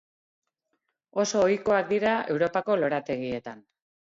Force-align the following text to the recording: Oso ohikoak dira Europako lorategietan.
Oso 1.25 1.43
ohikoak 1.49 1.91
dira 1.93 2.15
Europako 2.37 2.79
lorategietan. 2.85 3.63